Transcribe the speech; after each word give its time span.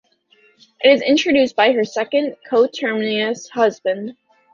It 0.83 0.89
is 0.89 1.03
introduced 1.03 1.55
by 1.55 1.73
her 1.73 1.83
second-coterminous-husband. 1.83 4.15